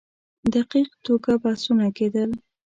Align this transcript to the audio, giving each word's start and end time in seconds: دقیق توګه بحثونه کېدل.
دقیق 0.53 0.89
توګه 1.05 1.31
بحثونه 1.43 1.87
کېدل. 1.97 2.29